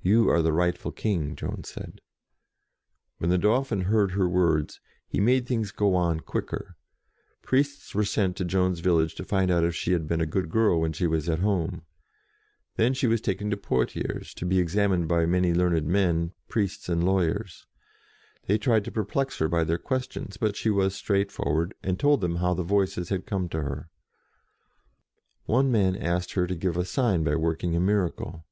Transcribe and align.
"You 0.00 0.30
are 0.30 0.40
the 0.40 0.50
rightful 0.50 0.92
King," 0.92 1.36
Joan 1.36 1.64
said. 1.64 2.00
When 3.18 3.28
the 3.28 3.36
Dauphin 3.36 3.82
heard 3.82 4.12
her 4.12 4.26
words, 4.26 4.80
he 5.06 5.20
made 5.20 5.46
things 5.46 5.72
go 5.72 5.94
on 5.94 6.20
quicker. 6.20 6.76
Priests 7.42 7.94
were 7.94 8.06
sent 8.06 8.34
to 8.38 8.46
Joan's 8.46 8.80
village 8.80 9.14
to 9.16 9.24
find 9.26 9.50
out 9.50 9.62
if 9.62 9.74
she 9.76 9.92
had 9.92 10.06
been 10.08 10.22
a 10.22 10.32
good 10.32 10.48
girl 10.48 10.80
when 10.80 10.94
she 10.94 11.06
was 11.06 11.28
at 11.28 11.40
home. 11.40 11.82
SEES 11.82 11.82
THE 11.82 11.82
DAUPHIN 11.82 12.74
31 12.76 12.76
Then 12.86 12.94
she 12.94 13.06
was 13.08 13.20
taken 13.20 13.50
to 13.50 13.56
Poitiers, 13.58 14.32
to 14.36 14.46
be 14.46 14.58
ex 14.58 14.74
amined 14.74 15.06
by 15.06 15.26
many 15.26 15.52
learned 15.52 15.84
men, 15.86 16.32
priests 16.48 16.88
and 16.88 17.04
lawyers. 17.04 17.66
They 18.46 18.56
tried 18.56 18.86
to 18.86 18.90
perplex 18.90 19.36
her 19.38 19.48
by 19.48 19.64
their 19.64 19.76
questions, 19.76 20.38
but 20.38 20.56
she 20.56 20.70
was 20.70 20.94
straightforward, 20.94 21.74
and 21.82 22.00
told 22.00 22.22
them 22.22 22.36
how 22.36 22.54
the 22.54 22.62
Voices 22.62 23.10
had 23.10 23.26
come 23.26 23.50
to 23.50 23.60
her. 23.60 23.90
One 25.44 25.70
man 25.70 25.94
asked 25.94 26.32
her 26.32 26.46
to 26.46 26.54
give 26.54 26.78
a 26.78 26.86
sign 26.86 27.22
by 27.22 27.36
work 27.36 27.62
ing 27.62 27.76
a 27.76 27.80
miracle. 27.80 28.46